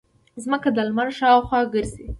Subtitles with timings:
[0.43, 2.03] ځمکه د لمر شاوخوا ګرځي